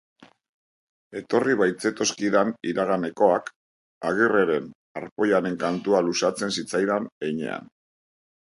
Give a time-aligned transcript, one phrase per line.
[1.19, 3.51] Etorri baitzetozkidan iraganekoak,
[4.13, 7.71] Agirreren arpoiaren kantua luzatzen zitzaidan heinean.